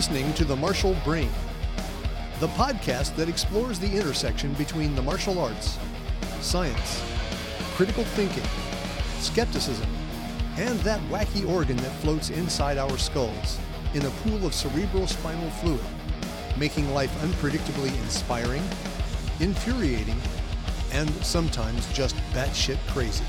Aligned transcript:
listening 0.00 0.32
to 0.32 0.46
The 0.46 0.56
Martial 0.56 0.96
Brain, 1.04 1.28
the 2.38 2.48
podcast 2.48 3.14
that 3.16 3.28
explores 3.28 3.78
the 3.78 3.98
intersection 3.98 4.54
between 4.54 4.94
the 4.94 5.02
martial 5.02 5.38
arts, 5.38 5.78
science, 6.40 7.02
critical 7.74 8.04
thinking, 8.04 8.42
skepticism, 9.18 9.86
and 10.56 10.80
that 10.80 11.02
wacky 11.10 11.46
organ 11.46 11.76
that 11.76 11.92
floats 11.96 12.30
inside 12.30 12.78
our 12.78 12.96
skulls 12.96 13.58
in 13.92 14.06
a 14.06 14.10
pool 14.22 14.46
of 14.46 14.54
cerebral 14.54 15.06
spinal 15.06 15.50
fluid, 15.50 15.84
making 16.56 16.94
life 16.94 17.14
unpredictably 17.20 17.94
inspiring, 18.00 18.62
infuriating, 19.40 20.16
and 20.92 21.10
sometimes 21.16 21.86
just 21.92 22.16
batshit 22.32 22.78
crazy. 22.86 23.26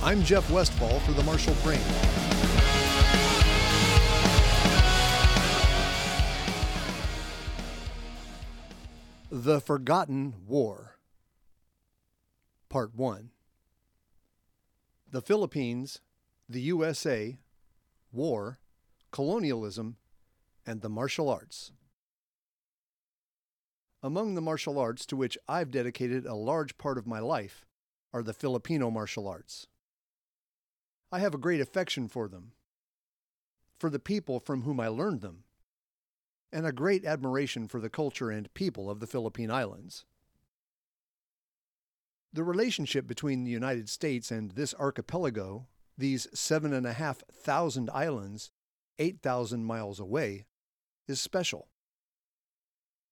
I'm 0.00 0.22
Jeff 0.22 0.48
Westfall 0.48 1.00
for 1.00 1.10
The 1.10 1.24
Martial 1.24 1.56
Brain. 1.64 2.59
The 9.50 9.60
Forgotten 9.60 10.46
War. 10.46 11.00
Part 12.68 12.94
1 12.94 13.30
The 15.10 15.20
Philippines, 15.20 16.00
the 16.48 16.60
USA, 16.60 17.36
War, 18.12 18.60
Colonialism, 19.10 19.96
and 20.64 20.82
the 20.82 20.88
Martial 20.88 21.28
Arts. 21.28 21.72
Among 24.04 24.36
the 24.36 24.40
martial 24.40 24.78
arts 24.78 25.04
to 25.06 25.16
which 25.16 25.36
I've 25.48 25.72
dedicated 25.72 26.26
a 26.26 26.36
large 26.36 26.78
part 26.78 26.96
of 26.96 27.08
my 27.08 27.18
life 27.18 27.66
are 28.12 28.22
the 28.22 28.32
Filipino 28.32 28.88
martial 28.88 29.26
arts. 29.26 29.66
I 31.10 31.18
have 31.18 31.34
a 31.34 31.38
great 31.38 31.60
affection 31.60 32.06
for 32.06 32.28
them, 32.28 32.52
for 33.80 33.90
the 33.90 33.98
people 33.98 34.38
from 34.38 34.62
whom 34.62 34.78
I 34.78 34.86
learned 34.86 35.22
them, 35.22 35.42
and 36.52 36.66
a 36.66 36.72
great 36.72 37.04
admiration 37.04 37.68
for 37.68 37.80
the 37.80 37.90
culture 37.90 38.30
and 38.30 38.52
people 38.54 38.90
of 38.90 39.00
the 39.00 39.06
Philippine 39.06 39.50
Islands. 39.50 40.04
The 42.32 42.44
relationship 42.44 43.06
between 43.06 43.44
the 43.44 43.50
United 43.50 43.88
States 43.88 44.30
and 44.30 44.52
this 44.52 44.74
archipelago, 44.74 45.66
these 45.98 46.28
seven 46.32 46.72
and 46.72 46.86
a 46.86 46.92
half 46.92 47.22
thousand 47.32 47.90
islands, 47.92 48.52
8,000 48.98 49.64
miles 49.64 49.98
away, 49.98 50.46
is 51.08 51.20
special. 51.20 51.68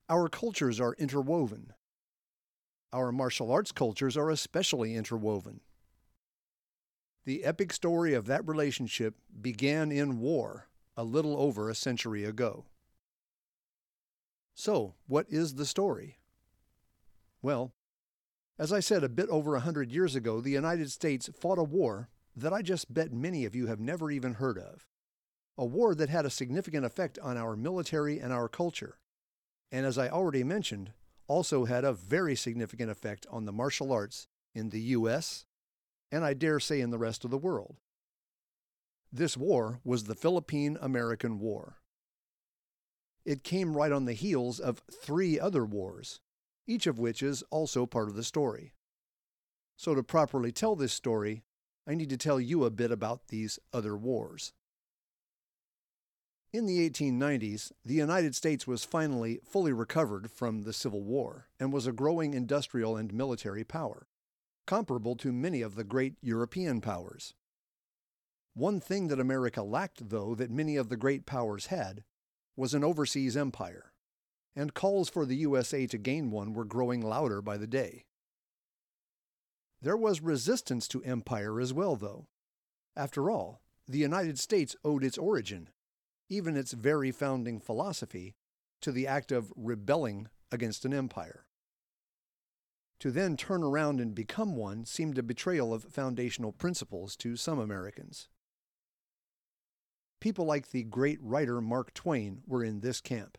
Our 0.08 0.28
cultures 0.28 0.80
are 0.80 0.94
interwoven. 0.94 1.72
Our 2.92 3.12
martial 3.12 3.50
arts 3.50 3.72
cultures 3.72 4.16
are 4.16 4.30
especially 4.30 4.94
interwoven. 4.94 5.60
The 7.26 7.44
epic 7.44 7.74
story 7.74 8.14
of 8.14 8.26
that 8.26 8.48
relationship 8.48 9.16
began 9.38 9.92
in 9.92 10.18
war 10.18 10.68
a 10.96 11.04
little 11.04 11.38
over 11.38 11.68
a 11.68 11.74
century 11.74 12.24
ago. 12.24 12.64
So, 14.58 14.96
what 15.06 15.26
is 15.28 15.54
the 15.54 15.64
story? 15.64 16.18
Well, 17.42 17.74
as 18.58 18.72
I 18.72 18.80
said 18.80 19.04
a 19.04 19.08
bit 19.08 19.28
over 19.28 19.54
a 19.54 19.60
hundred 19.60 19.92
years 19.92 20.16
ago, 20.16 20.40
the 20.40 20.50
United 20.50 20.90
States 20.90 21.30
fought 21.32 21.60
a 21.60 21.62
war 21.62 22.08
that 22.34 22.52
I 22.52 22.62
just 22.62 22.92
bet 22.92 23.12
many 23.12 23.44
of 23.44 23.54
you 23.54 23.68
have 23.68 23.78
never 23.78 24.10
even 24.10 24.34
heard 24.34 24.58
of. 24.58 24.84
A 25.56 25.64
war 25.64 25.94
that 25.94 26.08
had 26.08 26.26
a 26.26 26.30
significant 26.30 26.84
effect 26.84 27.20
on 27.20 27.36
our 27.36 27.54
military 27.54 28.18
and 28.18 28.32
our 28.32 28.48
culture, 28.48 28.98
and 29.70 29.86
as 29.86 29.96
I 29.96 30.08
already 30.08 30.42
mentioned, 30.42 30.90
also 31.28 31.66
had 31.66 31.84
a 31.84 31.92
very 31.92 32.34
significant 32.34 32.90
effect 32.90 33.28
on 33.30 33.44
the 33.44 33.52
martial 33.52 33.92
arts 33.92 34.26
in 34.56 34.70
the 34.70 34.80
U.S., 34.80 35.44
and 36.10 36.24
I 36.24 36.34
dare 36.34 36.58
say 36.58 36.80
in 36.80 36.90
the 36.90 36.98
rest 36.98 37.24
of 37.24 37.30
the 37.30 37.38
world. 37.38 37.76
This 39.12 39.36
war 39.36 39.78
was 39.84 40.04
the 40.04 40.16
Philippine 40.16 40.76
American 40.80 41.38
War. 41.38 41.77
It 43.28 43.44
came 43.44 43.76
right 43.76 43.92
on 43.92 44.06
the 44.06 44.14
heels 44.14 44.58
of 44.58 44.82
three 44.90 45.38
other 45.38 45.62
wars, 45.62 46.18
each 46.66 46.86
of 46.86 46.98
which 46.98 47.22
is 47.22 47.42
also 47.50 47.84
part 47.84 48.08
of 48.08 48.14
the 48.14 48.24
story. 48.24 48.72
So, 49.76 49.94
to 49.94 50.02
properly 50.02 50.50
tell 50.50 50.74
this 50.74 50.94
story, 50.94 51.42
I 51.86 51.94
need 51.94 52.08
to 52.08 52.16
tell 52.16 52.40
you 52.40 52.64
a 52.64 52.70
bit 52.70 52.90
about 52.90 53.28
these 53.28 53.58
other 53.70 53.98
wars. 53.98 54.54
In 56.54 56.64
the 56.64 56.88
1890s, 56.88 57.70
the 57.84 57.92
United 57.92 58.34
States 58.34 58.66
was 58.66 58.86
finally 58.86 59.40
fully 59.44 59.74
recovered 59.74 60.30
from 60.30 60.62
the 60.62 60.72
Civil 60.72 61.02
War 61.02 61.48
and 61.60 61.70
was 61.70 61.86
a 61.86 61.92
growing 61.92 62.32
industrial 62.32 62.96
and 62.96 63.12
military 63.12 63.62
power, 63.62 64.06
comparable 64.66 65.16
to 65.16 65.34
many 65.34 65.60
of 65.60 65.74
the 65.74 65.84
great 65.84 66.14
European 66.22 66.80
powers. 66.80 67.34
One 68.54 68.80
thing 68.80 69.08
that 69.08 69.20
America 69.20 69.62
lacked, 69.62 70.08
though, 70.08 70.34
that 70.34 70.50
many 70.50 70.76
of 70.76 70.88
the 70.88 70.96
great 70.96 71.26
powers 71.26 71.66
had, 71.66 72.04
was 72.58 72.74
an 72.74 72.82
overseas 72.82 73.36
empire, 73.36 73.92
and 74.56 74.74
calls 74.74 75.08
for 75.08 75.24
the 75.24 75.36
USA 75.36 75.86
to 75.86 75.96
gain 75.96 76.28
one 76.32 76.52
were 76.52 76.64
growing 76.64 77.00
louder 77.00 77.40
by 77.40 77.56
the 77.56 77.68
day. 77.68 78.04
There 79.80 79.96
was 79.96 80.20
resistance 80.20 80.88
to 80.88 81.04
empire 81.04 81.60
as 81.60 81.72
well, 81.72 81.94
though. 81.94 82.26
After 82.96 83.30
all, 83.30 83.60
the 83.86 83.98
United 83.98 84.40
States 84.40 84.74
owed 84.84 85.04
its 85.04 85.16
origin, 85.16 85.68
even 86.28 86.56
its 86.56 86.72
very 86.72 87.12
founding 87.12 87.60
philosophy, 87.60 88.34
to 88.80 88.90
the 88.90 89.06
act 89.06 89.30
of 89.30 89.52
rebelling 89.54 90.26
against 90.50 90.84
an 90.84 90.92
empire. 90.92 91.46
To 92.98 93.12
then 93.12 93.36
turn 93.36 93.62
around 93.62 94.00
and 94.00 94.16
become 94.16 94.56
one 94.56 94.84
seemed 94.84 95.16
a 95.16 95.22
betrayal 95.22 95.72
of 95.72 95.84
foundational 95.84 96.50
principles 96.50 97.14
to 97.18 97.36
some 97.36 97.60
Americans. 97.60 98.26
People 100.20 100.44
like 100.44 100.70
the 100.70 100.82
great 100.82 101.18
writer 101.22 101.60
Mark 101.60 101.94
Twain 101.94 102.42
were 102.46 102.64
in 102.64 102.80
this 102.80 103.00
camp, 103.00 103.38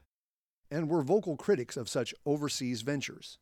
and 0.71 0.89
were 0.89 1.01
vocal 1.01 1.35
critics 1.35 1.75
of 1.75 1.89
such 1.89 2.13
overseas 2.25 2.81
ventures. 2.81 3.37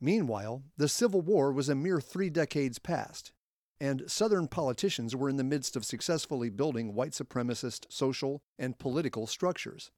Meanwhile, 0.00 0.64
the 0.76 0.88
Civil 0.88 1.20
War 1.20 1.52
was 1.52 1.68
a 1.68 1.74
mere 1.74 2.00
three 2.00 2.30
decades 2.30 2.78
past, 2.78 3.32
and 3.80 4.02
Southern 4.06 4.48
politicians 4.48 5.14
were 5.14 5.28
in 5.28 5.36
the 5.36 5.44
midst 5.44 5.76
of 5.76 5.84
successfully 5.84 6.50
building 6.50 6.94
white 6.94 7.12
supremacist 7.12 7.86
social 7.90 8.42
and 8.58 8.78
political 8.78 9.26
structures. 9.26 9.90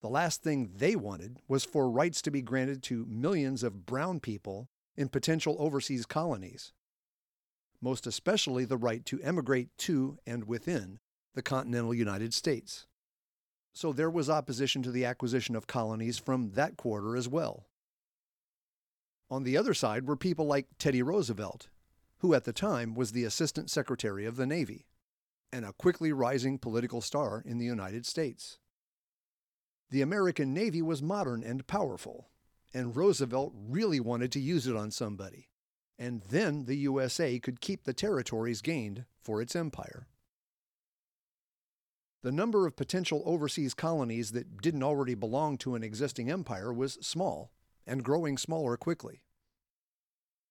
The 0.00 0.08
last 0.08 0.42
thing 0.42 0.72
they 0.74 0.96
wanted 0.96 1.38
was 1.48 1.64
for 1.64 1.90
rights 1.90 2.22
to 2.22 2.30
be 2.30 2.42
granted 2.42 2.82
to 2.84 3.06
millions 3.06 3.62
of 3.62 3.86
brown 3.86 4.20
people 4.20 4.68
in 4.96 5.08
potential 5.08 5.56
overseas 5.58 6.06
colonies 6.06 6.72
most 7.82 8.06
especially 8.06 8.64
the 8.64 8.76
right 8.76 9.04
to 9.04 9.20
emigrate 9.22 9.68
to 9.76 10.16
and 10.24 10.46
within 10.46 11.00
the 11.34 11.42
continental 11.42 11.92
United 11.92 12.32
States. 12.32 12.86
So 13.74 13.92
there 13.92 14.10
was 14.10 14.30
opposition 14.30 14.82
to 14.84 14.90
the 14.90 15.04
acquisition 15.04 15.56
of 15.56 15.66
colonies 15.66 16.18
from 16.18 16.52
that 16.52 16.76
quarter 16.76 17.16
as 17.16 17.28
well. 17.28 17.66
On 19.30 19.42
the 19.42 19.56
other 19.56 19.74
side 19.74 20.06
were 20.06 20.16
people 20.16 20.46
like 20.46 20.68
Teddy 20.78 21.02
Roosevelt, 21.02 21.68
who 22.18 22.34
at 22.34 22.44
the 22.44 22.52
time 22.52 22.94
was 22.94 23.12
the 23.12 23.24
Assistant 23.24 23.70
Secretary 23.70 24.26
of 24.26 24.36
the 24.36 24.46
Navy 24.46 24.86
and 25.50 25.64
a 25.64 25.72
quickly 25.72 26.12
rising 26.12 26.58
political 26.58 27.00
star 27.00 27.42
in 27.44 27.58
the 27.58 27.64
United 27.64 28.06
States. 28.06 28.58
The 29.90 30.02
American 30.02 30.54
Navy 30.54 30.80
was 30.80 31.02
modern 31.02 31.42
and 31.42 31.66
powerful, 31.66 32.30
and 32.72 32.96
Roosevelt 32.96 33.52
really 33.54 34.00
wanted 34.00 34.32
to 34.32 34.40
use 34.40 34.66
it 34.66 34.76
on 34.76 34.90
somebody 34.90 35.48
and 35.98 36.22
then 36.22 36.64
the 36.64 36.76
USA 36.76 37.38
could 37.38 37.60
keep 37.60 37.84
the 37.84 37.92
territories 37.92 38.62
gained 38.62 39.04
for 39.22 39.40
its 39.40 39.54
empire. 39.54 40.06
The 42.22 42.32
number 42.32 42.66
of 42.66 42.76
potential 42.76 43.22
overseas 43.26 43.74
colonies 43.74 44.32
that 44.32 44.62
didn't 44.62 44.82
already 44.82 45.14
belong 45.14 45.58
to 45.58 45.74
an 45.74 45.82
existing 45.82 46.30
empire 46.30 46.72
was 46.72 46.94
small, 47.00 47.52
and 47.86 48.04
growing 48.04 48.38
smaller 48.38 48.76
quickly. 48.76 49.24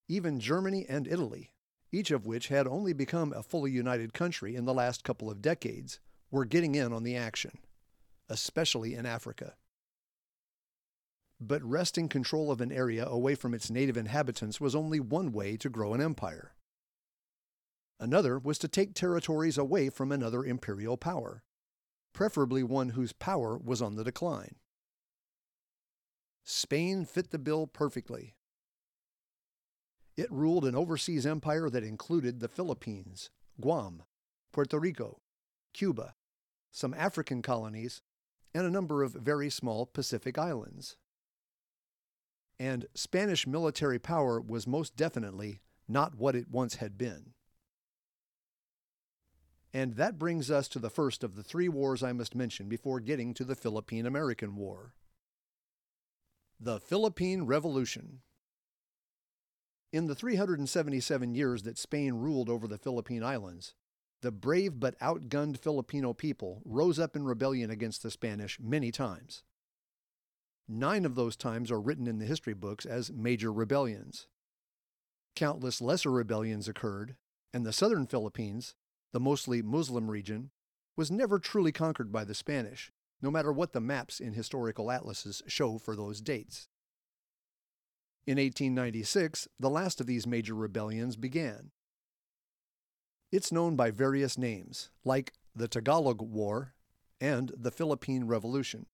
Even 0.09 0.39
Germany 0.39 0.85
and 0.89 1.07
Italy, 1.07 1.53
each 1.91 2.11
of 2.11 2.25
which 2.25 2.49
had 2.49 2.67
only 2.67 2.91
become 2.91 3.31
a 3.31 3.43
fully 3.43 3.71
united 3.71 4.13
country 4.13 4.55
in 4.55 4.65
the 4.65 4.73
last 4.73 5.03
couple 5.03 5.29
of 5.29 5.41
decades, 5.41 5.99
were 6.29 6.45
getting 6.45 6.75
in 6.75 6.91
on 6.91 7.03
the 7.03 7.15
action, 7.15 7.59
especially 8.27 8.93
in 8.93 9.05
Africa 9.05 9.55
but 11.41 11.63
wresting 11.63 12.07
control 12.07 12.51
of 12.51 12.61
an 12.61 12.71
area 12.71 13.05
away 13.05 13.33
from 13.33 13.53
its 13.53 13.71
native 13.71 13.97
inhabitants 13.97 14.61
was 14.61 14.75
only 14.75 14.99
one 14.99 15.31
way 15.31 15.57
to 15.57 15.69
grow 15.69 15.93
an 15.93 16.01
empire. 16.01 16.53
Another 17.99 18.37
was 18.37 18.59
to 18.59 18.67
take 18.67 18.93
territories 18.93 19.57
away 19.57 19.89
from 19.89 20.11
another 20.11 20.45
imperial 20.45 20.97
power, 20.97 21.43
preferably 22.13 22.61
one 22.61 22.89
whose 22.89 23.11
power 23.11 23.57
was 23.57 23.81
on 23.81 23.95
the 23.95 24.03
decline. 24.03 24.55
Spain 26.43 27.05
fit 27.05 27.31
the 27.31 27.39
bill 27.39 27.65
perfectly. 27.65 28.35
It 30.15 30.31
ruled 30.31 30.65
an 30.65 30.75
overseas 30.75 31.25
empire 31.25 31.69
that 31.69 31.83
included 31.83 32.39
the 32.39 32.47
Philippines, 32.47 33.31
Guam, 33.59 34.03
Puerto 34.51 34.79
Rico, 34.79 35.21
Cuba, 35.73 36.13
some 36.71 36.93
African 36.93 37.41
colonies, 37.41 38.01
and 38.53 38.65
a 38.65 38.71
number 38.71 39.01
of 39.01 39.13
very 39.13 39.49
small 39.49 39.85
Pacific 39.85 40.37
islands 40.37 40.97
and 42.61 42.85
Spanish 42.93 43.47
military 43.47 43.97
power 43.97 44.39
was 44.39 44.67
most 44.67 44.95
definitely 44.95 45.61
not 45.87 46.13
what 46.13 46.35
it 46.35 46.45
once 46.51 46.75
had 46.75 46.95
been. 46.95 47.33
And 49.73 49.95
that 49.95 50.19
brings 50.19 50.51
us 50.51 50.67
to 50.67 50.77
the 50.77 50.91
first 50.91 51.23
of 51.23 51.35
the 51.35 51.41
three 51.41 51.67
wars 51.67 52.03
I 52.03 52.13
must 52.13 52.35
mention 52.35 52.69
before 52.69 52.99
getting 52.99 53.33
to 53.33 53.43
the 53.43 53.55
Philippine 53.55 54.05
American 54.05 54.55
War. 54.55 54.93
The 56.59 56.79
Philippine 56.79 57.47
Revolution. 57.47 58.19
In 59.91 60.05
the 60.05 60.13
377 60.13 61.33
years 61.33 61.63
that 61.63 61.79
Spain 61.79 62.13
ruled 62.13 62.47
over 62.47 62.67
the 62.67 62.77
Philippine 62.77 63.23
Islands, 63.23 63.73
the 64.21 64.31
brave 64.31 64.79
but 64.79 64.99
outgunned 64.99 65.57
Filipino 65.57 66.13
people 66.13 66.61
rose 66.63 66.99
up 66.99 67.15
in 67.15 67.25
rebellion 67.25 67.71
against 67.71 68.03
the 68.03 68.11
Spanish 68.11 68.59
many 68.59 68.91
times. 68.91 69.41
Nine 70.73 71.03
of 71.03 71.15
those 71.15 71.35
times 71.35 71.69
are 71.69 71.81
written 71.81 72.07
in 72.07 72.19
the 72.19 72.25
history 72.25 72.53
books 72.53 72.85
as 72.85 73.11
major 73.11 73.51
rebellions. 73.51 74.27
Countless 75.35 75.81
lesser 75.81 76.09
rebellions 76.09 76.69
occurred, 76.69 77.17
and 77.53 77.65
the 77.65 77.73
southern 77.73 78.07
Philippines, 78.07 78.73
the 79.11 79.19
mostly 79.19 79.61
Muslim 79.61 80.09
region, 80.09 80.51
was 80.95 81.11
never 81.11 81.39
truly 81.39 81.73
conquered 81.73 82.09
by 82.09 82.23
the 82.23 82.33
Spanish, 82.33 82.89
no 83.21 83.29
matter 83.29 83.51
what 83.51 83.73
the 83.73 83.81
maps 83.81 84.21
in 84.21 84.31
historical 84.31 84.89
atlases 84.89 85.41
show 85.45 85.77
for 85.77 85.93
those 85.93 86.21
dates. 86.21 86.69
In 88.25 88.37
1896, 88.37 89.49
the 89.59 89.69
last 89.69 89.99
of 89.99 90.07
these 90.07 90.25
major 90.25 90.55
rebellions 90.55 91.17
began. 91.17 91.71
It's 93.29 93.51
known 93.51 93.75
by 93.75 93.91
various 93.91 94.37
names, 94.37 94.89
like 95.03 95.33
the 95.53 95.67
Tagalog 95.67 96.21
War 96.21 96.75
and 97.19 97.51
the 97.57 97.71
Philippine 97.71 98.23
Revolution. 98.23 98.85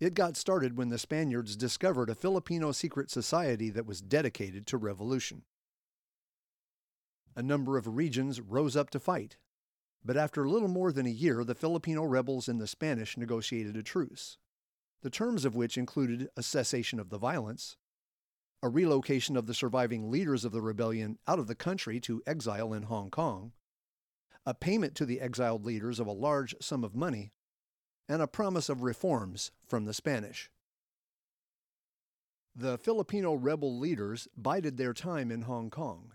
It 0.00 0.14
got 0.14 0.36
started 0.36 0.76
when 0.76 0.90
the 0.90 0.98
Spaniards 0.98 1.56
discovered 1.56 2.08
a 2.08 2.14
Filipino 2.14 2.72
secret 2.72 3.10
society 3.10 3.70
that 3.70 3.86
was 3.86 4.00
dedicated 4.00 4.66
to 4.68 4.76
revolution 4.76 5.42
a 7.38 7.42
number 7.42 7.78
of 7.78 7.86
regions 7.96 8.40
rose 8.40 8.76
up 8.76 8.90
to 8.90 8.98
fight. 8.98 9.36
But 10.04 10.16
after 10.16 10.42
a 10.42 10.50
little 10.50 10.66
more 10.66 10.90
than 10.90 11.06
a 11.06 11.10
year, 11.10 11.44
the 11.44 11.54
Filipino 11.54 12.02
rebels 12.02 12.48
and 12.48 12.60
the 12.60 12.66
Spanish 12.66 13.16
negotiated 13.16 13.76
a 13.76 13.82
truce, 13.82 14.38
the 15.02 15.10
terms 15.10 15.44
of 15.44 15.54
which 15.54 15.78
included 15.78 16.28
a 16.36 16.42
cessation 16.42 16.98
of 16.98 17.10
the 17.10 17.18
violence, 17.18 17.76
a 18.60 18.68
relocation 18.68 19.36
of 19.36 19.46
the 19.46 19.54
surviving 19.54 20.10
leaders 20.10 20.44
of 20.44 20.50
the 20.50 20.60
rebellion 20.60 21.16
out 21.28 21.38
of 21.38 21.46
the 21.46 21.54
country 21.54 22.00
to 22.00 22.24
exile 22.26 22.72
in 22.72 22.82
Hong 22.82 23.08
Kong, 23.08 23.52
a 24.44 24.52
payment 24.52 24.96
to 24.96 25.06
the 25.06 25.20
exiled 25.20 25.64
leaders 25.64 26.00
of 26.00 26.08
a 26.08 26.12
large 26.12 26.56
sum 26.60 26.82
of 26.82 26.96
money, 26.96 27.32
and 28.08 28.22
a 28.22 28.26
promise 28.26 28.68
of 28.68 28.82
reforms 28.82 29.50
from 29.66 29.84
the 29.84 29.94
Spanish. 29.94 30.50
The 32.56 32.78
Filipino 32.78 33.34
rebel 33.34 33.78
leaders 33.78 34.28
bided 34.36 34.76
their 34.76 34.94
time 34.94 35.30
in 35.30 35.42
Hong 35.42 35.70
Kong 35.70 36.12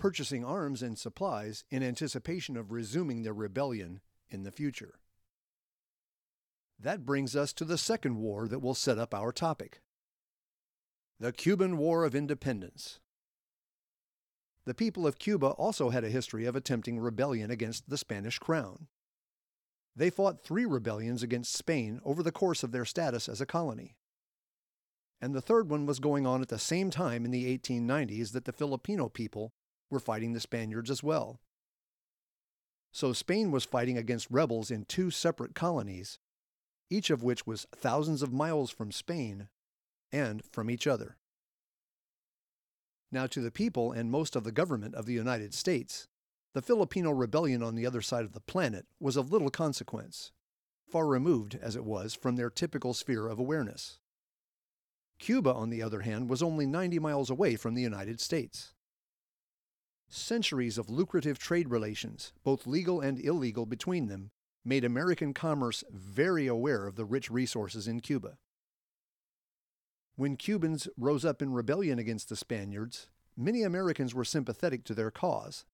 purchasing 0.00 0.42
arms 0.42 0.82
and 0.82 0.98
supplies 0.98 1.62
in 1.70 1.82
anticipation 1.82 2.56
of 2.56 2.72
resuming 2.72 3.22
their 3.22 3.34
rebellion 3.34 4.00
in 4.30 4.44
the 4.44 4.50
future. 4.50 4.94
That 6.78 7.04
brings 7.04 7.36
us 7.36 7.52
to 7.52 7.66
the 7.66 7.76
second 7.76 8.16
war 8.16 8.48
that 8.48 8.60
will 8.60 8.74
set 8.74 8.98
up 8.98 9.14
our 9.14 9.30
topic 9.30 9.82
the 11.20 11.32
Cuban 11.32 11.76
War 11.76 12.04
of 12.04 12.14
Independence. 12.14 12.98
The 14.64 14.72
people 14.72 15.06
of 15.06 15.18
Cuba 15.18 15.48
also 15.48 15.90
had 15.90 16.02
a 16.02 16.08
history 16.08 16.46
of 16.46 16.56
attempting 16.56 16.98
rebellion 16.98 17.50
against 17.50 17.90
the 17.90 17.98
Spanish 17.98 18.38
crown. 18.38 18.86
They 19.96 20.10
fought 20.10 20.42
three 20.42 20.64
rebellions 20.64 21.22
against 21.22 21.54
Spain 21.54 22.00
over 22.04 22.22
the 22.22 22.32
course 22.32 22.62
of 22.62 22.72
their 22.72 22.84
status 22.84 23.28
as 23.28 23.40
a 23.40 23.46
colony. 23.46 23.96
And 25.20 25.34
the 25.34 25.42
third 25.42 25.68
one 25.68 25.84
was 25.84 25.98
going 25.98 26.26
on 26.26 26.40
at 26.40 26.48
the 26.48 26.58
same 26.58 26.90
time 26.90 27.24
in 27.24 27.30
the 27.30 27.58
1890s 27.58 28.32
that 28.32 28.46
the 28.46 28.52
Filipino 28.52 29.08
people 29.08 29.52
were 29.90 30.00
fighting 30.00 30.32
the 30.32 30.40
Spaniards 30.40 30.90
as 30.90 31.02
well. 31.02 31.40
So 32.92 33.12
Spain 33.12 33.50
was 33.50 33.64
fighting 33.64 33.98
against 33.98 34.30
rebels 34.30 34.70
in 34.70 34.84
two 34.84 35.10
separate 35.10 35.54
colonies, 35.54 36.18
each 36.88 37.10
of 37.10 37.22
which 37.22 37.46
was 37.46 37.66
thousands 37.74 38.22
of 38.22 38.32
miles 38.32 38.70
from 38.70 38.90
Spain 38.90 39.48
and 40.10 40.42
from 40.50 40.70
each 40.70 40.86
other. 40.86 41.16
Now, 43.12 43.26
to 43.26 43.40
the 43.40 43.50
people 43.50 43.92
and 43.92 44.10
most 44.10 44.36
of 44.36 44.44
the 44.44 44.52
government 44.52 44.94
of 44.94 45.06
the 45.06 45.12
United 45.12 45.52
States, 45.52 46.06
the 46.52 46.62
Filipino 46.62 47.10
rebellion 47.10 47.62
on 47.62 47.74
the 47.74 47.86
other 47.86 48.02
side 48.02 48.24
of 48.24 48.32
the 48.32 48.40
planet 48.40 48.86
was 48.98 49.16
of 49.16 49.30
little 49.30 49.50
consequence, 49.50 50.32
far 50.90 51.06
removed, 51.06 51.58
as 51.60 51.76
it 51.76 51.84
was, 51.84 52.14
from 52.14 52.36
their 52.36 52.50
typical 52.50 52.92
sphere 52.92 53.28
of 53.28 53.38
awareness. 53.38 53.98
Cuba, 55.20 55.52
on 55.52 55.70
the 55.70 55.82
other 55.82 56.00
hand, 56.00 56.28
was 56.28 56.42
only 56.42 56.66
90 56.66 56.98
miles 56.98 57.30
away 57.30 57.54
from 57.54 57.74
the 57.74 57.82
United 57.82 58.20
States. 58.20 58.72
Centuries 60.08 60.76
of 60.76 60.90
lucrative 60.90 61.38
trade 61.38 61.70
relations, 61.70 62.32
both 62.42 62.66
legal 62.66 63.00
and 63.00 63.20
illegal 63.20 63.66
between 63.66 64.08
them, 64.08 64.30
made 64.64 64.84
American 64.84 65.32
commerce 65.32 65.84
very 65.90 66.46
aware 66.46 66.86
of 66.86 66.96
the 66.96 67.04
rich 67.04 67.30
resources 67.30 67.86
in 67.86 68.00
Cuba. 68.00 68.38
When 70.16 70.36
Cubans 70.36 70.88
rose 70.98 71.24
up 71.24 71.40
in 71.40 71.52
rebellion 71.52 71.98
against 71.98 72.28
the 72.28 72.36
Spaniards, 72.36 73.08
many 73.36 73.62
Americans 73.62 74.14
were 74.14 74.24
sympathetic 74.24 74.84
to 74.84 74.94
their 74.94 75.10
cause. 75.10 75.64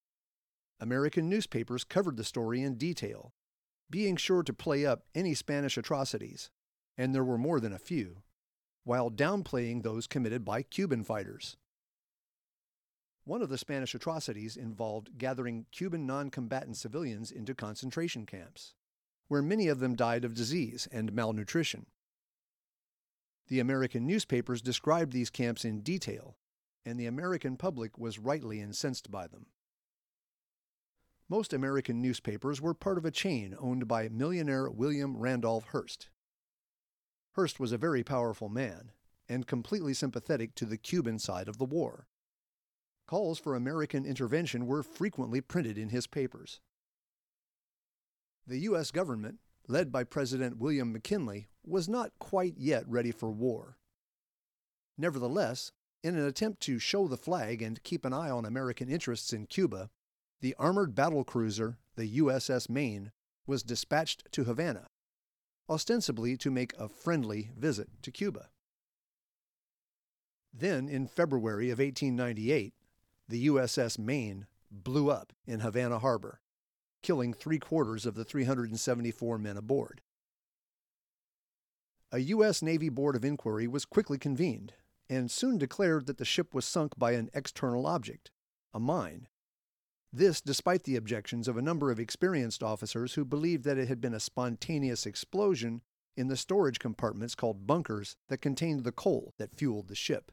American 0.79 1.29
newspapers 1.29 1.85
covered 1.85 2.17
the 2.17 2.25
story 2.25 2.63
in 2.63 2.77
detail, 2.77 3.33
being 3.89 4.17
sure 4.17 4.43
to 4.43 4.53
play 4.53 4.85
up 4.85 5.05
any 5.15 5.35
Spanish 5.35 5.79
atrocities, 5.79 6.51
and 6.99 7.15
there 7.15 7.25
were 7.25 7.39
more 7.39 7.61
than 7.61 7.73
a 7.73 7.79
few, 7.79 8.23
while 8.85 9.11
downplaying 9.11 9.83
those 9.83 10.07
committed 10.07 10.45
by 10.45 10.63
Cuban 10.63 11.03
fighters. 11.03 11.57
One 13.25 13.43
of 13.43 13.49
the 13.49 13.59
Spanish 13.59 13.95
atrocities 13.95 14.57
involved 14.57 15.19
gathering 15.19 15.67
Cuban 15.73 16.07
non 16.07 16.31
combatant 16.31 16.77
civilians 16.77 17.33
into 17.33 17.55
concentration 17.55 18.27
camps, 18.27 18.75
where 19.29 19.43
many 19.43 19.67
of 19.69 19.81
them 19.81 19.97
died 19.97 20.25
of 20.25 20.35
disease 20.35 20.87
and 20.93 21.13
malnutrition. 21.13 21.87
The 23.49 23.61
American 23.61 24.07
newspapers 24.07 24.63
described 24.63 25.13
these 25.13 25.31
camps 25.31 25.65
in 25.65 25.81
detail, 25.81 26.37
and 26.85 27.01
the 27.01 27.07
American 27.07 27.57
public 27.57 27.99
was 27.99 28.19
rightly 28.19 28.61
incensed 28.61 29.11
by 29.11 29.27
them. 29.27 29.47
Most 31.29 31.53
American 31.53 32.01
newspapers 32.01 32.61
were 32.61 32.75
part 32.75 32.99
of 32.99 33.05
a 33.05 33.11
chain 33.11 33.57
owned 33.59 33.89
by 33.89 34.09
millionaire 34.09 34.71
William 34.71 35.17
Randolph 35.17 35.67
Hearst. 35.71 36.09
Hearst 37.33 37.59
was 37.59 37.73
a 37.73 37.79
very 37.79 38.05
powerful 38.05 38.49
man 38.49 38.93
and 39.29 39.47
completely 39.47 39.93
sympathetic 39.93 40.55
to 40.55 40.65
the 40.65 40.77
Cuban 40.77 41.19
side 41.19 41.49
of 41.49 41.59
the 41.59 41.65
war. 41.65 42.07
Calls 43.09 43.41
for 43.41 43.55
American 43.55 44.07
intervention 44.07 44.67
were 44.67 44.85
frequently 44.85 45.41
printed 45.41 45.77
in 45.77 45.89
his 45.89 46.07
papers. 46.07 46.61
The 48.47 48.61
U.S. 48.61 48.93
government, 48.93 49.41
led 49.67 49.91
by 49.91 50.05
President 50.05 50.59
William 50.59 50.93
McKinley, 50.93 51.49
was 51.65 51.89
not 51.89 52.13
quite 52.21 52.55
yet 52.57 52.89
ready 52.89 53.11
for 53.11 53.33
war. 53.33 53.79
Nevertheless, 54.97 55.73
in 56.05 56.17
an 56.17 56.25
attempt 56.25 56.61
to 56.63 56.79
show 56.79 57.09
the 57.09 57.17
flag 57.17 57.63
and 57.63 57.83
keep 57.83 58.05
an 58.05 58.13
eye 58.13 58.31
on 58.31 58.45
American 58.45 58.89
interests 58.89 59.33
in 59.33 59.47
Cuba, 59.47 59.91
the 60.41 60.55
armored 60.59 60.95
battle 60.95 61.25
cruiser, 61.25 61.79
the 61.97 62.19
USS 62.19 62.69
Maine, 62.69 63.13
was 63.47 63.63
dispatched 63.63 64.31
to 64.33 64.45
Havana, 64.45 64.87
ostensibly 65.69 66.37
to 66.37 66.51
make 66.51 66.73
a 66.79 66.89
friendly 66.89 67.51
visit 67.57 67.89
to 68.03 68.11
Cuba. 68.11 68.49
Then, 70.53 70.89
in 70.89 71.07
February 71.07 71.71
of 71.71 71.79
1898, 71.79 72.75
the 73.29 73.47
USS 73.47 73.99
Maine 73.99 74.47
blew 74.71 75.11
up 75.11 75.33
in 75.47 75.61
Havana 75.61 75.99
Harbor, 75.99 76.41
killing 77.03 77.33
three 77.33 77.59
quarters 77.59 78.07
of 78.07 78.15
the 78.15 78.25
374 78.25 79.39
men 79.39 79.57
aboard. 79.57 80.01
A 82.13 82.19
U.S. 82.19 82.63
Navy 82.63 82.89
Board 82.89 83.17
of 83.17 83.25
Inquiry 83.25 83.67
was 83.67 83.85
quickly 83.85 84.17
convened 84.17 84.75
and 85.09 85.31
soon 85.31 85.59
declared 85.59 86.07
that 86.07 86.19
the 86.19 86.25
ship 86.25 86.55
was 86.55 86.65
sunk 86.65 86.99
by 86.99 87.13
an 87.13 87.31
external 87.35 87.87
object, 87.87 88.31
a 88.73 88.81
mine. 88.81 89.29
This 90.17 90.41
despite 90.41 90.85
the 90.85 90.97
objections 90.97 91.47
of 91.47 91.59
a 91.59 91.63
number 91.63 91.91
of 91.91 92.01
experienced 92.01 92.63
officers 92.63 93.13
who 93.13 93.25
believed 93.27 93.65
that 93.65 93.77
it 93.77 93.89
had 93.89 94.01
been 94.01 94.15
a 94.15 94.19
spontaneous 94.19 95.05
explosion 95.05 95.83
in 96.17 96.29
the 96.29 96.39
storage 96.39 96.79
compartments 96.79 97.35
called 97.35 97.67
bunkers 97.67 98.17
that 98.29 98.39
contained 98.39 98.85
the 98.85 98.93
coal 98.93 99.35
that 99.37 99.55
fueled 99.55 99.89
the 99.89 99.95
ship. 99.95 100.33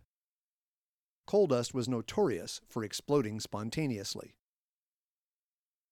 Coal 1.28 1.48
dust 1.48 1.74
was 1.74 1.90
notorious 1.90 2.62
for 2.70 2.82
exploding 2.82 3.42
spontaneously. 3.42 4.38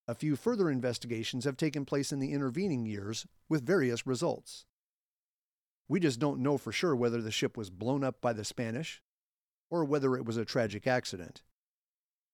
A 0.07 0.15
few 0.15 0.37
further 0.37 0.71
investigations 0.71 1.43
have 1.43 1.57
taken 1.57 1.83
place 1.83 2.13
in 2.13 2.19
the 2.19 2.31
intervening 2.31 2.85
years 2.85 3.27
with 3.49 3.65
various 3.65 4.07
results. 4.07 4.63
We 5.89 5.99
just 5.99 6.17
don't 6.17 6.39
know 6.39 6.57
for 6.57 6.71
sure 6.71 6.95
whether 6.95 7.21
the 7.21 7.29
ship 7.29 7.57
was 7.57 7.69
blown 7.69 8.05
up 8.05 8.21
by 8.21 8.31
the 8.31 8.45
Spanish 8.45 9.01
or 9.69 9.83
whether 9.83 10.15
it 10.15 10.23
was 10.23 10.37
a 10.37 10.45
tragic 10.45 10.87
accident. 10.87 11.41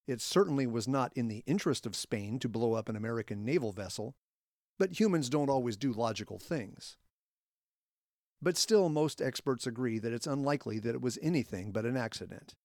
It 0.08 0.22
certainly 0.22 0.66
was 0.66 0.88
not 0.88 1.12
in 1.16 1.28
the 1.28 1.44
interest 1.46 1.86
of 1.86 1.96
Spain 1.96 2.40
to 2.40 2.50
blow 2.50 2.74
up 2.74 2.88
an 2.88 2.96
American 2.96 3.44
naval 3.44 3.74
vessel, 3.74 4.16
but 4.80 5.00
humans 5.00 5.30
don't 5.30 5.50
always 5.50 5.76
do 5.76 5.92
logical 5.92 6.40
things. 6.40 6.96
But 8.42 8.56
still, 8.56 8.88
most 8.88 9.22
experts 9.22 9.68
agree 9.68 10.00
that 10.00 10.14
it's 10.14 10.28
unlikely 10.28 10.80
that 10.80 10.96
it 10.96 11.02
was 11.02 11.20
anything 11.22 11.72
but 11.72 11.86
an 11.86 11.98
accident. 11.98 12.56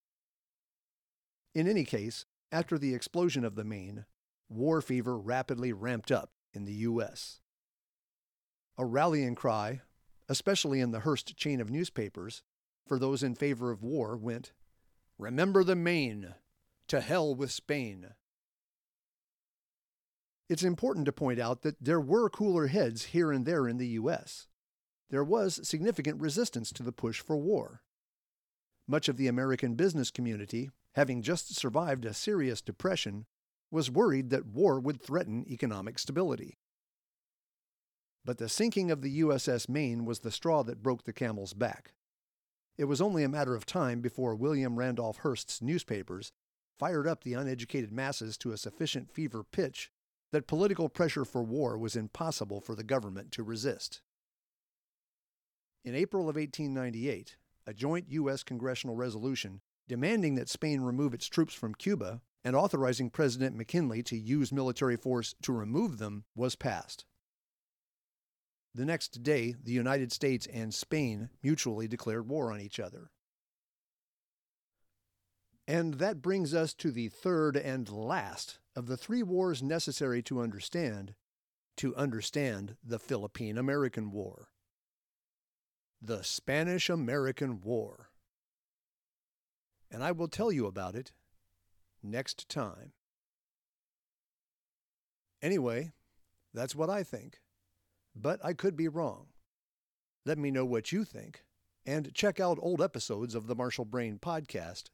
In 1.55 1.67
any 1.67 1.85
case, 1.85 2.27
after 2.53 2.79
the 2.79 2.95
explosion 2.95 3.45
of 3.45 3.57
the 3.57 3.65
Maine, 3.65 4.05
war 4.49 4.81
fever 4.81 5.19
rapidly 5.19 5.73
ramped 5.73 6.13
up 6.13 6.31
in 6.53 6.65
the 6.65 6.75
U.S. 6.75 7.41
A 8.79 8.85
rallying 8.85 9.35
cry, 9.35 9.81
especially 10.29 10.81
in 10.81 10.93
the 10.93 11.01
Hearst 11.01 11.37
chain 11.37 11.61
of 11.61 11.71
newspapers, 11.71 12.43
for 12.87 12.99
those 12.99 13.23
in 13.23 13.35
favor 13.35 13.71
of 13.71 13.83
war 13.83 14.17
went, 14.17 14.53
Remember 15.19 15.65
the 15.65 15.77
Maine! 15.77 16.35
To 16.93 17.01
hell 17.01 17.35
with 17.35 17.51
Spain! 17.51 18.09
It's 20.51 20.63
important 20.63 21.07
to 21.07 21.13
point 21.13 21.41
out 21.41 21.63
that 21.63 21.83
there 21.83 21.99
were 21.99 22.29
cooler 22.29 22.67
heads 22.67 23.05
here 23.05 23.33
and 23.33 23.47
there 23.47 23.67
in 23.67 23.79
the 23.79 23.87
U.S. 23.97 24.47
There 25.09 25.25
was 25.25 25.67
significant 25.67 26.21
resistance 26.21 26.71
to 26.73 26.83
the 26.83 26.93
push 26.93 27.23
for 27.23 27.39
war. 27.39 27.81
Much 28.87 29.09
of 29.09 29.17
the 29.17 29.27
American 29.27 29.75
business 29.75 30.11
community, 30.11 30.69
having 30.95 31.23
just 31.23 31.57
survived 31.57 32.05
a 32.05 32.13
serious 32.13 32.61
depression, 32.61 33.25
was 33.71 33.91
worried 33.91 34.29
that 34.29 34.45
war 34.45 34.79
would 34.79 35.01
threaten 35.01 35.47
economic 35.49 35.99
stability. 35.99 36.59
But 38.23 38.37
the 38.37 38.51
sinking 38.51 38.91
of 38.91 39.01
the 39.01 39.23
USS 39.23 39.67
Maine 39.67 40.05
was 40.05 40.19
the 40.19 40.31
straw 40.31 40.63
that 40.65 40.83
broke 40.83 41.05
the 41.05 41.15
camel's 41.15 41.55
back. 41.55 41.95
It 42.77 42.85
was 42.85 43.01
only 43.01 43.25
a 43.25 43.31
matter 43.31 43.55
of 43.55 43.65
time 43.65 44.03
before 44.03 44.35
William 44.35 44.77
Randolph 44.77 45.21
Hearst's 45.21 45.63
newspapers 45.63 46.33
fired 46.79 47.07
up 47.07 47.23
the 47.23 47.35
uneducated 47.35 47.93
masses 47.93 48.37
to 48.39 48.53
a 48.53 48.57
sufficient 48.57 49.11
fever 49.11 49.43
pitch 49.43 49.91
that 50.33 50.47
political 50.47 50.89
pressure 50.89 51.25
for 51.25 51.43
war 51.43 51.79
was 51.79 51.95
impossible 51.95 52.61
for 52.61 52.75
the 52.75 52.85
government 52.85 53.31
to 53.33 53.43
resist. 53.43 54.01
In 55.85 55.95
April 55.95 56.29
of 56.29 56.37
1898, 56.37 57.37
a 57.67 57.75
joint 57.75 58.07
U.S. 58.09 58.43
congressional 58.43 58.97
resolution 58.97 59.61
demanding 59.89 60.37
that 60.37 60.49
Spain 60.49 60.81
remove 60.81 61.13
its 61.13 61.27
troops 61.27 61.55
from 61.55 61.75
Cuba 61.75 62.21
and 62.45 62.57
authorizing 62.57 63.11
President 63.11 63.57
McKinley 63.57 64.03
to 64.05 64.17
use 64.17 64.53
military 64.53 64.97
force 64.97 65.35
to 65.43 65.53
remove 65.53 65.99
them 65.99 66.25
was 66.35 66.57
passed. 66.57 67.05
The 68.75 68.85
next 68.87 69.23
day, 69.23 69.55
the 69.63 69.73
United 69.73 70.13
States 70.13 70.47
and 70.47 70.73
Spain 70.73 71.29
mutually 71.43 71.87
declared 71.87 72.29
war 72.29 72.51
on 72.51 72.61
each 72.61 72.81
other. 72.81 73.11
And 75.67 75.95
that 75.95 76.23
brings 76.23 76.55
us 76.55 76.75
to 76.75 76.91
the 76.91 77.09
third 77.09 77.57
and 77.57 77.89
last 77.89 78.59
of 78.75 78.87
the 78.87 78.97
three 78.97 79.23
wars 79.23 79.63
necessary 79.63 80.23
to 80.23 80.41
understand 80.41 81.15
to 81.79 81.97
understand 81.97 82.77
the 82.85 82.99
Philippine 82.99 83.57
American 83.57 84.11
War. 84.11 84.49
The 86.03 86.23
Spanish 86.23 86.91
American 86.91 87.63
War. 87.63 88.11
And 89.91 90.05
I 90.05 90.13
will 90.13 90.29
tell 90.29 90.53
you 90.53 90.67
about 90.67 90.95
it 90.95 91.13
next 92.03 92.49
time. 92.51 92.93
Anyway, 95.41 95.93
that's 96.53 96.75
what 96.75 96.91
I 96.91 97.03
think 97.03 97.41
but 98.15 98.45
I 98.45 98.53
could 98.53 98.77
be 98.77 98.89
wrong. 98.89 99.27
Let 100.25 100.39
me 100.39 100.51
know 100.51 100.65
what 100.65 100.93
you 100.93 101.05
think, 101.05 101.45
and 101.85 102.15
check 102.15 102.39
out 102.39 102.59
old 102.61 102.81
episodes 102.81 103.35
of 103.35 103.47
the 103.47 103.55
Martial 103.55 103.85
Brain 103.85 104.19
podcast 104.21 104.85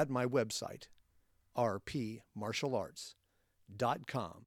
at 0.00 0.08
my 0.08 0.24
website, 0.24 0.84
rpmartialarts.com. 1.56 4.44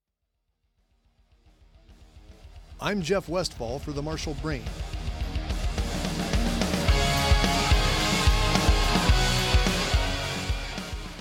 I'm 2.82 3.02
Jeff 3.04 3.30
Westfall 3.30 3.78
for 3.78 3.92
the 3.92 4.02
Martial 4.02 4.34
Brain. 4.42 4.64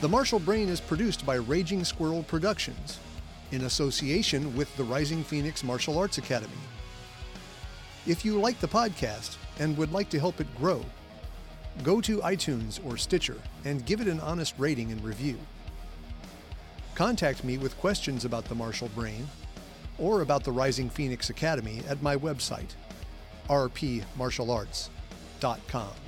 The 0.00 0.08
Martial 0.08 0.38
Brain 0.38 0.70
is 0.70 0.80
produced 0.80 1.26
by 1.26 1.34
Raging 1.34 1.84
Squirrel 1.84 2.22
Productions 2.22 2.98
in 3.52 3.64
association 3.64 4.56
with 4.56 4.74
the 4.78 4.84
Rising 4.84 5.22
Phoenix 5.22 5.62
Martial 5.62 5.98
Arts 5.98 6.16
Academy. 6.16 6.54
If 8.06 8.24
you 8.24 8.40
like 8.40 8.58
the 8.60 8.66
podcast 8.66 9.36
and 9.60 9.76
would 9.76 9.92
like 9.92 10.08
to 10.08 10.18
help 10.18 10.40
it 10.40 10.46
grow, 10.56 10.82
go 11.82 12.00
to 12.00 12.18
iTunes 12.18 12.78
or 12.86 12.96
Stitcher 12.96 13.38
and 13.64 13.84
give 13.86 14.00
it 14.00 14.08
an 14.08 14.20
honest 14.20 14.54
rating 14.58 14.92
and 14.92 15.02
review. 15.04 15.36
Contact 16.94 17.42
me 17.44 17.58
with 17.58 17.76
questions 17.78 18.24
about 18.24 18.44
the 18.44 18.54
Martial 18.54 18.88
Brain 18.94 19.26
or 19.98 20.20
about 20.20 20.44
the 20.44 20.52
Rising 20.52 20.88
Phoenix 20.90 21.30
Academy 21.30 21.82
at 21.88 22.00
my 22.02 22.16
website, 22.16 22.74
rpmartialarts.com. 23.48 26.01